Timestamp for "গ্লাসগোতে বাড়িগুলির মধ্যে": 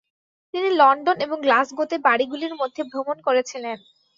1.41-2.81